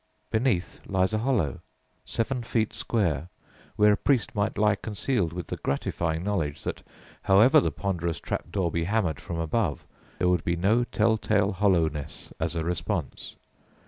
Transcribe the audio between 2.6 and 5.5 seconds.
square, where a priest might lie concealed with